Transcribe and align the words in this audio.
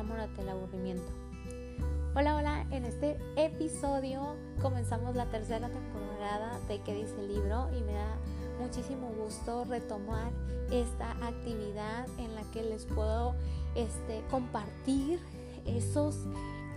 enamórate 0.00 0.40
del 0.40 0.48
aburrimiento. 0.48 1.12
Hola, 2.16 2.36
hola, 2.36 2.66
en 2.70 2.86
este 2.86 3.18
episodio 3.36 4.34
comenzamos 4.62 5.14
la 5.14 5.26
tercera 5.26 5.68
temporada 5.68 6.58
de 6.68 6.80
¿Qué 6.80 6.94
dice 6.94 7.20
el 7.20 7.28
libro? 7.28 7.68
Y 7.76 7.82
me 7.82 7.92
da 7.92 8.16
muchísimo 8.58 9.12
gusto 9.12 9.64
retomar 9.64 10.32
esta 10.70 11.10
actividad 11.22 12.06
en 12.18 12.34
la 12.34 12.42
que 12.50 12.62
les 12.62 12.86
puedo 12.86 13.34
este, 13.74 14.22
compartir 14.30 15.20
esos 15.66 16.16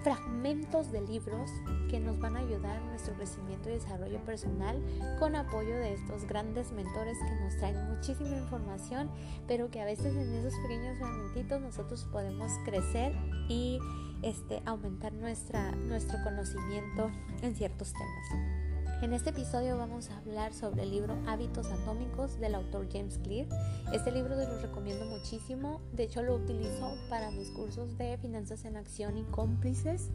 fragmentos 0.04 0.92
de 0.92 1.02
libros 1.02 1.50
que 1.90 2.00
nos 2.00 2.20
van 2.20 2.36
a 2.36 2.40
ayudar 2.40 2.78
en 2.78 2.88
nuestro 2.88 3.14
crecimiento 3.16 3.70
y 3.70 3.74
desarrollo 3.74 4.20
personal 4.26 4.82
con 5.18 5.36
apoyo 5.36 5.76
de 5.78 5.94
estos 5.94 6.26
grandes 6.26 6.72
mentores 6.72 7.18
que 7.20 7.36
nos 7.44 7.58
traen 7.58 7.96
muchísima 7.96 8.36
información, 8.38 9.10
pero 9.48 9.72
que 9.72 9.82
a 9.82 9.86
veces 9.86 10.16
en 10.16 10.34
esos 10.34 10.54
pequeños 10.62 10.98
fragmentitos 10.98 11.62
nosotros 11.62 12.06
podemos 12.12 12.52
crecer 12.66 13.14
y 13.48 13.80
este, 14.22 14.62
aumentar 14.66 15.14
nuestra, 15.14 15.72
nuestro 15.72 16.18
conocimiento 16.24 17.12
en 17.42 17.56
ciertos 17.56 17.94
temas. 17.94 18.73
En 19.04 19.12
este 19.12 19.32
episodio 19.32 19.78
vamos 19.78 20.10
a 20.10 20.18
hablar 20.20 20.54
sobre 20.54 20.84
el 20.84 20.92
libro 20.92 21.18
Hábitos 21.28 21.68
Atómicos 21.68 22.40
del 22.40 22.56
autor 22.56 22.88
James 22.90 23.20
Clear. 23.22 23.48
Este 23.92 24.14
libro 24.14 24.34
lo 24.34 24.62
recomiendo 24.62 25.06
muchísimo, 25.06 25.82
de 25.92 26.04
hecho 26.04 26.24
lo 26.24 26.36
utilizo 26.36 26.96
para 27.10 27.30
mis 27.30 27.50
cursos 27.50 27.98
de 27.98 28.18
finanzas 28.20 28.64
en 28.64 28.78
acción 28.78 29.18
y 29.18 29.26
cómplices 29.26 30.10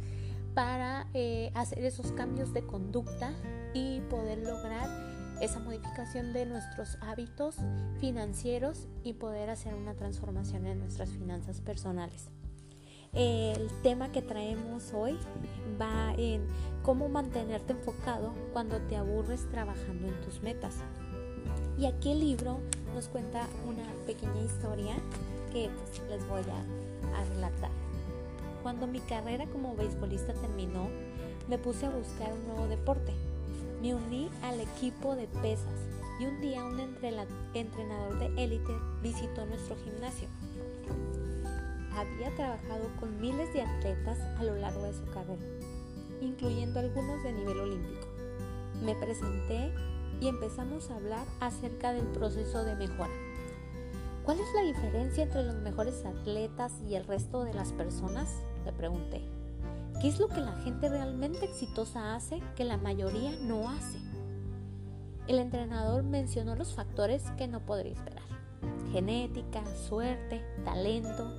para 0.54 1.06
eh, 1.12 1.52
hacer 1.54 1.84
esos 1.84 2.12
cambios 2.12 2.54
de 2.54 2.62
conducta 2.62 3.34
y 3.74 4.00
poder 4.08 4.38
lograr 4.38 4.88
esa 5.42 5.60
modificación 5.60 6.32
de 6.32 6.46
nuestros 6.46 6.96
hábitos 7.02 7.56
financieros 8.00 8.88
y 9.04 9.12
poder 9.12 9.50
hacer 9.50 9.74
una 9.74 9.96
transformación 9.96 10.66
en 10.66 10.78
nuestras 10.78 11.10
finanzas 11.10 11.60
personales. 11.60 12.30
El 13.14 13.70
tema 13.82 14.12
que 14.12 14.20
traemos 14.20 14.92
hoy 14.92 15.16
va 15.80 16.12
en 16.16 16.46
cómo 16.82 17.08
mantenerte 17.08 17.72
enfocado 17.72 18.34
cuando 18.52 18.78
te 18.82 18.96
aburres 18.96 19.48
trabajando 19.50 20.08
en 20.08 20.20
tus 20.20 20.42
metas. 20.42 20.76
Y 21.78 21.86
aquí 21.86 22.12
el 22.12 22.20
libro 22.20 22.60
nos 22.94 23.08
cuenta 23.08 23.46
una 23.66 23.84
pequeña 24.06 24.42
historia 24.42 24.94
que 25.52 25.70
pues, 25.70 26.02
les 26.10 26.28
voy 26.28 26.42
a, 26.42 27.18
a 27.18 27.24
relatar. 27.34 27.70
Cuando 28.62 28.86
mi 28.86 29.00
carrera 29.00 29.46
como 29.46 29.74
beisbolista 29.74 30.34
terminó, 30.34 30.88
me 31.48 31.56
puse 31.56 31.86
a 31.86 31.90
buscar 31.90 32.32
un 32.32 32.46
nuevo 32.48 32.66
deporte. 32.66 33.12
Me 33.80 33.94
uní 33.94 34.28
al 34.42 34.60
equipo 34.60 35.16
de 35.16 35.28
pesas 35.28 35.88
y 36.20 36.26
un 36.26 36.40
día 36.40 36.62
un 36.64 36.78
entrenador 37.54 38.18
de 38.18 38.44
élite 38.44 38.72
visitó 39.02 39.46
nuestro 39.46 39.76
gimnasio 39.84 40.28
había 42.00 42.34
trabajado 42.34 42.90
con 43.00 43.20
miles 43.20 43.52
de 43.52 43.62
atletas 43.62 44.18
a 44.38 44.44
lo 44.44 44.56
largo 44.56 44.82
de 44.82 44.92
su 44.92 45.04
carrera, 45.06 45.42
incluyendo 46.20 46.80
algunos 46.80 47.22
de 47.22 47.32
nivel 47.32 47.60
olímpico. 47.60 48.06
Me 48.82 48.94
presenté 48.94 49.72
y 50.20 50.28
empezamos 50.28 50.90
a 50.90 50.96
hablar 50.96 51.26
acerca 51.40 51.92
del 51.92 52.06
proceso 52.06 52.64
de 52.64 52.76
mejora. 52.76 53.12
¿Cuál 54.24 54.40
es 54.40 54.46
la 54.54 54.62
diferencia 54.62 55.24
entre 55.24 55.42
los 55.42 55.56
mejores 55.56 56.04
atletas 56.04 56.72
y 56.86 56.94
el 56.94 57.04
resto 57.06 57.44
de 57.44 57.54
las 57.54 57.72
personas? 57.72 58.28
Le 58.64 58.72
pregunté. 58.72 59.22
¿Qué 60.00 60.08
es 60.08 60.20
lo 60.20 60.28
que 60.28 60.40
la 60.40 60.52
gente 60.62 60.88
realmente 60.88 61.44
exitosa 61.44 62.14
hace 62.14 62.40
que 62.54 62.64
la 62.64 62.76
mayoría 62.76 63.32
no 63.42 63.68
hace? 63.68 63.98
El 65.26 65.38
entrenador 65.38 66.04
mencionó 66.04 66.54
los 66.54 66.74
factores 66.74 67.22
que 67.36 67.48
no 67.48 67.60
podría 67.66 67.92
esperar. 67.92 68.22
Genética, 68.92 69.62
suerte, 69.88 70.42
talento, 70.64 71.36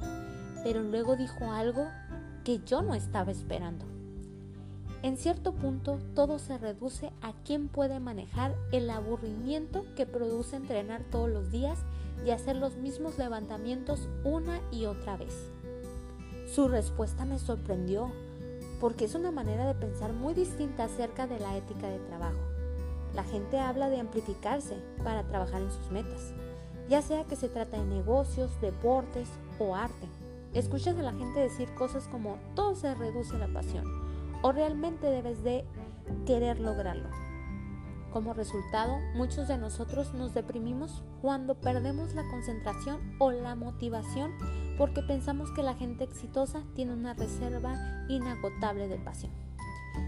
pero 0.64 0.84
luego 0.84 1.16
dijo 1.16 1.52
algo 1.52 1.88
que 2.44 2.60
yo 2.66 2.82
no 2.82 2.96
estaba 2.96 3.32
esperando. 3.32 3.86
En 5.02 5.16
cierto 5.16 5.54
punto 5.54 5.98
todo 6.14 6.40
se 6.40 6.58
reduce 6.58 7.12
a 7.22 7.34
quién 7.46 7.70
puede 7.70 8.00
manejar 8.00 8.56
el 8.72 8.90
aburrimiento 8.90 9.86
que 9.96 10.06
produce 10.06 10.58
entrenar 10.58 11.04
todos 11.10 11.30
los 11.30 11.52
días 11.52 11.80
y 12.26 12.32
hacer 12.32 12.58
los 12.58 12.76
mismos 12.76 13.18
levantamientos 13.18 14.10
una 14.26 14.60
y 14.72 14.86
otra 14.86 15.16
vez. 15.16 15.34
Su 16.54 16.68
respuesta 16.68 17.24
me 17.24 17.40
sorprendió 17.40 18.12
porque 18.82 19.06
es 19.06 19.16
una 19.16 19.32
manera 19.32 19.66
de 19.68 19.76
pensar 19.76 20.14
muy 20.14 20.34
distinta 20.34 20.86
acerca 20.86 21.28
de 21.28 21.40
la 21.40 21.56
ética 21.56 21.88
de 21.88 22.00
trabajo. 22.00 22.40
La 23.14 23.24
gente 23.24 23.58
habla 23.58 23.90
de 23.90 24.00
amplificarse 24.00 24.76
para 25.04 25.24
trabajar 25.24 25.62
en 25.62 25.72
sus 25.72 25.92
metas, 25.92 26.34
ya 26.90 27.02
sea 27.02 27.24
que 27.24 27.36
se 27.36 27.50
trata 27.50 27.78
de 27.78 27.86
negocios, 27.86 28.50
deportes 28.62 29.30
o 29.60 29.76
arte. 29.76 30.08
Escuchas 30.54 30.98
a 30.98 31.04
la 31.04 31.14
gente 31.14 31.40
decir 31.40 31.74
cosas 31.76 32.08
como 32.08 32.38
todo 32.56 32.76
se 32.76 32.94
reduce 32.96 33.36
a 33.36 33.40
la 33.40 33.54
pasión 33.54 33.86
o 34.42 34.52
realmente 34.52 35.08
debes 35.08 35.44
de 35.44 35.66
querer 36.26 36.60
lograrlo. 36.60 37.10
Como 38.12 38.34
resultado, 38.34 38.98
muchos 39.14 39.48
de 39.48 39.60
nosotros 39.60 40.14
nos 40.16 40.34
deprimimos 40.34 41.04
cuando 41.22 41.54
perdemos 41.54 42.16
la 42.16 42.28
concentración 42.28 43.00
o 43.20 43.32
la 43.32 43.56
motivación 43.56 44.32
porque 44.78 45.04
pensamos 45.04 45.52
que 45.52 45.62
la 45.62 45.76
gente 45.76 46.06
exitosa 46.06 46.64
tiene 46.74 46.94
una 46.94 47.14
reserva 47.14 47.78
inagotable 48.08 48.88
de 48.88 48.98
pasión. 48.98 49.32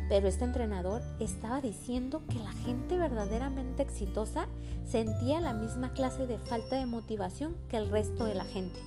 Pero 0.10 0.28
este 0.28 0.46
entrenador 0.46 1.04
estaba 1.20 1.62
diciendo 1.62 2.24
que 2.28 2.40
la 2.40 2.52
gente 2.52 2.98
verdaderamente 2.98 3.84
exitosa 3.84 4.48
sentía 4.86 5.40
la 5.40 5.54
misma 5.54 5.94
clase 5.94 6.26
de 6.26 6.40
falta 6.40 6.78
de 6.78 6.88
motivación 6.88 7.56
que 7.70 7.78
el 7.78 7.90
resto 7.90 8.26
de 8.26 8.36
la 8.36 8.46
gente. 8.46 8.80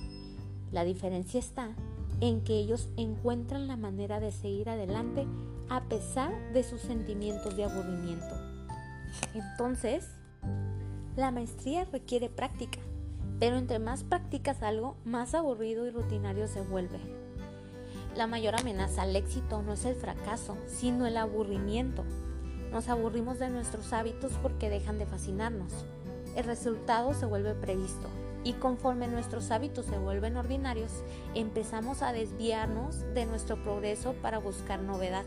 La 0.75 0.83
diferencia 0.83 1.39
está 1.39 1.69
en 2.19 2.41
que 2.41 2.57
ellos 2.57 2.89
encuentran 2.97 3.65
la 3.65 3.77
manera 3.77 4.19
de 4.19 4.33
seguir 4.33 4.67
adelante 4.67 5.25
a 5.69 5.85
pesar 5.85 6.33
de 6.51 6.63
sus 6.63 6.81
sentimientos 6.81 7.55
de 7.55 7.63
aburrimiento. 7.63 8.35
Entonces, 9.33 10.05
la 11.15 11.31
maestría 11.31 11.85
requiere 11.85 12.29
práctica, 12.29 12.79
pero 13.39 13.55
entre 13.55 13.79
más 13.79 14.03
practicas 14.03 14.63
algo, 14.63 14.97
más 15.05 15.33
aburrido 15.33 15.87
y 15.87 15.91
rutinario 15.91 16.45
se 16.49 16.59
vuelve. 16.59 16.99
La 18.17 18.27
mayor 18.27 18.55
amenaza 18.55 19.03
al 19.03 19.15
éxito 19.15 19.61
no 19.61 19.71
es 19.71 19.85
el 19.85 19.95
fracaso, 19.95 20.57
sino 20.67 21.07
el 21.07 21.15
aburrimiento. 21.15 22.03
Nos 22.73 22.89
aburrimos 22.89 23.39
de 23.39 23.49
nuestros 23.49 23.93
hábitos 23.93 24.33
porque 24.41 24.69
dejan 24.69 24.99
de 24.99 25.05
fascinarnos. 25.05 25.71
El 26.35 26.43
resultado 26.43 27.13
se 27.13 27.25
vuelve 27.25 27.53
previsto, 27.53 28.09
y 28.45 28.53
conforme 28.53 29.07
nuestros 29.07 29.51
hábitos 29.51 29.87
se 29.87 29.97
vuelven 29.97 30.37
ordinarios, 30.37 30.91
empezamos 31.33 32.03
a 32.03 32.13
desviarnos 32.13 33.01
de 33.13 33.25
nuestro 33.25 33.61
progreso 33.61 34.13
para 34.21 34.37
buscar 34.37 34.79
novedad. 34.79 35.25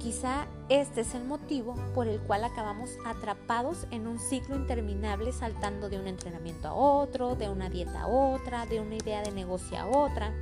Quizá 0.00 0.48
este 0.68 1.02
es 1.02 1.14
el 1.14 1.24
motivo 1.24 1.76
por 1.94 2.08
el 2.08 2.18
cual 2.20 2.42
acabamos 2.42 2.90
atrapados 3.06 3.86
en 3.92 4.08
un 4.08 4.18
ciclo 4.18 4.56
interminable 4.56 5.32
saltando 5.32 5.88
de 5.88 6.00
un 6.00 6.08
entrenamiento 6.08 6.66
a 6.66 6.74
otro, 6.74 7.36
de 7.36 7.48
una 7.48 7.70
dieta 7.70 8.02
a 8.02 8.08
otra, 8.08 8.66
de 8.66 8.80
una 8.80 8.96
idea 8.96 9.22
de 9.22 9.30
negocio 9.30 9.78
a 9.78 9.86
otra. 9.86 10.34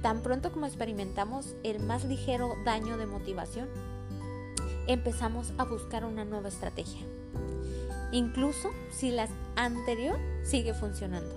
Tan 0.00 0.22
pronto 0.22 0.50
como 0.50 0.64
experimentamos 0.64 1.56
el 1.62 1.80
más 1.80 2.06
ligero 2.06 2.56
daño 2.64 2.96
de 2.96 3.04
motivación, 3.04 3.68
empezamos 4.86 5.52
a 5.58 5.64
buscar 5.64 6.06
una 6.06 6.24
nueva 6.24 6.48
estrategia 6.48 7.06
incluso 8.12 8.70
si 8.90 9.10
la 9.10 9.28
anterior 9.56 10.18
sigue 10.44 10.74
funcionando. 10.74 11.34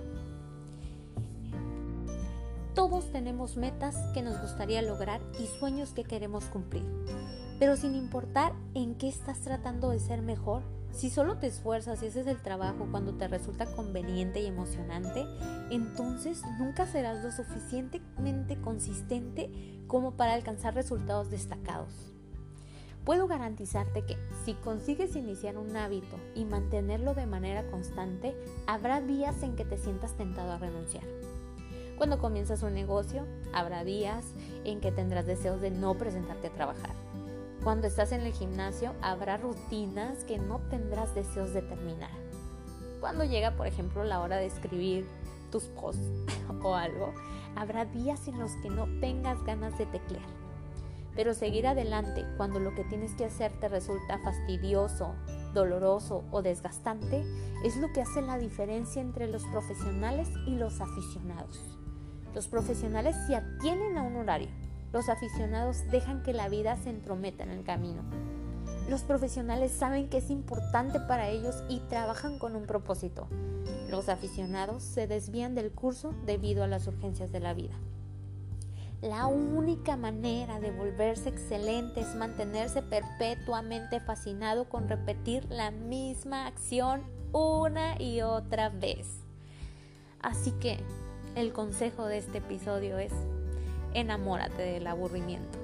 Todos 2.74 3.10
tenemos 3.12 3.56
metas 3.56 3.96
que 4.14 4.22
nos 4.22 4.40
gustaría 4.40 4.80
lograr 4.80 5.20
y 5.38 5.46
sueños 5.46 5.90
que 5.90 6.04
queremos 6.04 6.44
cumplir, 6.44 6.84
pero 7.58 7.76
sin 7.76 7.94
importar 7.94 8.52
en 8.74 8.94
qué 8.94 9.08
estás 9.08 9.40
tratando 9.40 9.90
de 9.90 9.98
ser 9.98 10.22
mejor, 10.22 10.62
si 10.92 11.10
solo 11.10 11.36
te 11.38 11.46
esfuerzas 11.46 12.02
y 12.02 12.06
haces 12.06 12.26
el 12.26 12.40
trabajo 12.42 12.88
cuando 12.90 13.14
te 13.14 13.28
resulta 13.28 13.66
conveniente 13.66 14.40
y 14.40 14.46
emocionante, 14.46 15.24
entonces 15.70 16.42
nunca 16.58 16.86
serás 16.86 17.22
lo 17.24 17.30
suficientemente 17.30 18.60
consistente 18.60 19.50
como 19.86 20.12
para 20.12 20.34
alcanzar 20.34 20.74
resultados 20.74 21.30
destacados. 21.30 22.09
Puedo 23.10 23.26
garantizarte 23.26 24.02
que 24.02 24.16
si 24.44 24.54
consigues 24.54 25.16
iniciar 25.16 25.58
un 25.58 25.76
hábito 25.76 26.16
y 26.36 26.44
mantenerlo 26.44 27.12
de 27.12 27.26
manera 27.26 27.68
constante, 27.68 28.36
habrá 28.68 29.00
días 29.00 29.42
en 29.42 29.56
que 29.56 29.64
te 29.64 29.78
sientas 29.78 30.16
tentado 30.16 30.52
a 30.52 30.58
renunciar. 30.58 31.02
Cuando 31.98 32.20
comienzas 32.20 32.62
un 32.62 32.72
negocio, 32.72 33.26
habrá 33.52 33.82
días 33.82 34.24
en 34.62 34.78
que 34.78 34.92
tendrás 34.92 35.26
deseos 35.26 35.60
de 35.60 35.72
no 35.72 35.98
presentarte 35.98 36.46
a 36.46 36.52
trabajar. 36.52 36.92
Cuando 37.64 37.88
estás 37.88 38.12
en 38.12 38.20
el 38.20 38.32
gimnasio, 38.32 38.94
habrá 39.02 39.38
rutinas 39.38 40.22
que 40.22 40.38
no 40.38 40.60
tendrás 40.70 41.12
deseos 41.12 41.52
de 41.52 41.62
terminar. 41.62 42.12
Cuando 43.00 43.24
llega, 43.24 43.56
por 43.56 43.66
ejemplo, 43.66 44.04
la 44.04 44.20
hora 44.20 44.36
de 44.36 44.46
escribir 44.46 45.04
tus 45.50 45.64
posts 45.64 46.12
o 46.62 46.76
algo, 46.76 47.12
habrá 47.56 47.86
días 47.86 48.28
en 48.28 48.38
los 48.38 48.52
que 48.62 48.70
no 48.70 48.86
tengas 49.00 49.42
ganas 49.42 49.76
de 49.78 49.86
teclear. 49.86 50.39
Pero 51.16 51.34
seguir 51.34 51.66
adelante 51.66 52.24
cuando 52.36 52.60
lo 52.60 52.74
que 52.74 52.84
tienes 52.84 53.14
que 53.14 53.24
hacer 53.24 53.52
te 53.60 53.68
resulta 53.68 54.18
fastidioso, 54.18 55.14
doloroso 55.54 56.24
o 56.30 56.42
desgastante 56.42 57.24
es 57.64 57.76
lo 57.76 57.92
que 57.92 58.02
hace 58.02 58.22
la 58.22 58.38
diferencia 58.38 59.02
entre 59.02 59.26
los 59.26 59.44
profesionales 59.44 60.28
y 60.46 60.54
los 60.54 60.80
aficionados. 60.80 61.60
Los 62.34 62.46
profesionales 62.46 63.16
se 63.26 63.34
atienen 63.34 63.98
a 63.98 64.02
un 64.02 64.16
horario, 64.16 64.48
los 64.92 65.08
aficionados 65.08 65.88
dejan 65.90 66.22
que 66.22 66.32
la 66.32 66.48
vida 66.48 66.76
se 66.76 66.90
entrometa 66.90 67.44
en 67.44 67.50
el 67.50 67.64
camino. 67.64 68.02
Los 68.88 69.02
profesionales 69.02 69.70
saben 69.70 70.08
que 70.08 70.18
es 70.18 70.30
importante 70.30 70.98
para 70.98 71.28
ellos 71.28 71.62
y 71.68 71.80
trabajan 71.88 72.38
con 72.38 72.56
un 72.56 72.66
propósito. 72.66 73.28
Los 73.88 74.08
aficionados 74.08 74.82
se 74.82 75.06
desvían 75.06 75.54
del 75.54 75.70
curso 75.70 76.12
debido 76.26 76.64
a 76.64 76.66
las 76.66 76.86
urgencias 76.88 77.30
de 77.30 77.40
la 77.40 77.54
vida. 77.54 77.74
La 79.02 79.28
única 79.28 79.96
manera 79.96 80.60
de 80.60 80.72
volverse 80.72 81.30
excelente 81.30 82.02
es 82.02 82.14
mantenerse 82.16 82.82
perpetuamente 82.82 83.98
fascinado 83.98 84.68
con 84.68 84.90
repetir 84.90 85.46
la 85.48 85.70
misma 85.70 86.46
acción 86.46 87.02
una 87.32 87.98
y 87.98 88.20
otra 88.20 88.68
vez. 88.68 89.08
Así 90.20 90.52
que 90.52 90.80
el 91.34 91.54
consejo 91.54 92.04
de 92.04 92.18
este 92.18 92.38
episodio 92.38 92.98
es, 92.98 93.12
enamórate 93.94 94.60
del 94.60 94.86
aburrimiento. 94.86 95.58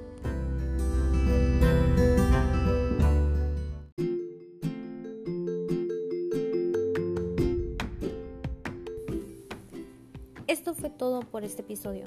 Esto 10.46 10.72
fue 10.72 10.88
todo 10.88 11.20
por 11.20 11.44
este 11.44 11.60
episodio. 11.60 12.06